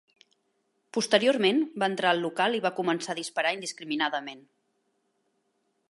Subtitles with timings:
[0.97, 4.43] Posteriorment va entrar al local i va començar a disparar indiscriminadament.